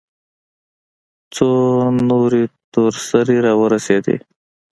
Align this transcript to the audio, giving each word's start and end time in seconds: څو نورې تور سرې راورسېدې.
څو 1.33 1.47
نورې 2.09 2.43
تور 2.71 2.93
سرې 3.07 3.37
راورسېدې. 3.45 4.15